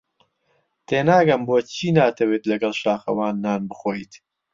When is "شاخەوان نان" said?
2.81-3.61